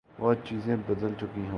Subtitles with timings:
[0.19, 1.49] بہت چیزیں بدل چکی ہوں۔